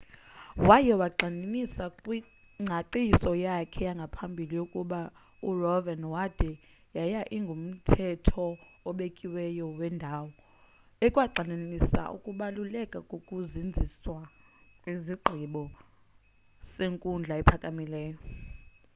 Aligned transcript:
waye 0.67 0.93
wayigxininisa 1.01 1.83
kwingcaciso 2.03 3.31
yakhe 3.45 3.81
yangaphambili 3.89 4.45
into 4.55 4.63
yokuba 4.63 4.99
roev.wade 5.59 6.51
yaye 6.97 7.21
ingumthetho 7.37 8.45
obekiweyo 8.89 9.65
wendawo” 9.79 10.29
ekwagxininisa 11.05 12.01
ukubaluleka 12.15 12.97
kokuzinziswa 13.09 14.21
kwesigqibo 14.83 15.63
senkundla 16.73 17.33
ephakamileyo 17.41 18.17